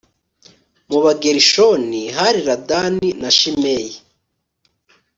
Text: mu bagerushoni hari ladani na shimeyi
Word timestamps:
mu 0.89 0.99
bagerushoni 1.05 2.01
hari 2.17 2.39
ladani 2.47 3.07
na 3.21 3.29
shimeyi 3.37 3.93